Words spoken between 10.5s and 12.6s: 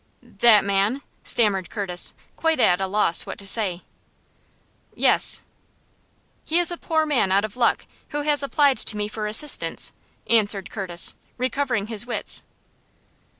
Curtis, recovering his wits.